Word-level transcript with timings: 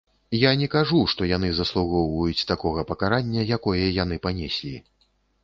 Я 0.43 0.51
не 0.61 0.67
кажу, 0.75 1.01
што 1.13 1.27
яны 1.31 1.49
заслугоўваюць 1.57 2.47
такога 2.53 2.87
пакарання, 2.93 3.45
якое 3.59 3.85
яны 4.03 4.21
панеслі. 4.27 4.75